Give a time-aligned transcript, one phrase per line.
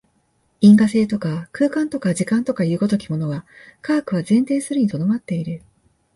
[0.61, 3.45] 因果性とか空間とか時間とかという如きものは、
[3.83, 5.61] 科学は前提するに留まっている。